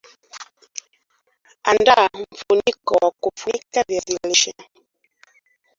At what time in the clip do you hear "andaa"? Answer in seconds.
1.63-2.05